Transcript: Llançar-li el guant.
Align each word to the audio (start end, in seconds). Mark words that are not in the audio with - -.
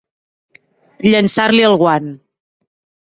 Llançar-li 1.07 1.67
el 1.71 1.79
guant. 1.83 2.09